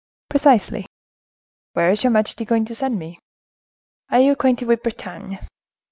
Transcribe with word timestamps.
"Precisely." 0.31 0.87
"Where 1.73 1.91
is 1.91 2.03
your 2.03 2.09
majesty 2.09 2.43
going 2.43 2.65
to 2.65 2.73
send 2.73 2.97
me?" 2.97 3.19
"Are 4.09 4.19
you 4.19 4.31
acquainted 4.31 4.67
with 4.67 4.81
Bretagne?" 4.81 5.37